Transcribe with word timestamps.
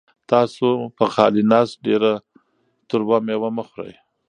تاسو 0.31 0.67
په 0.97 1.05
خالي 1.13 1.43
نس 1.51 1.69
ډېره 1.85 2.13
تروه 2.89 3.17
مېوه 3.25 3.49
مه 3.57 3.63
خورئ. 3.67 3.93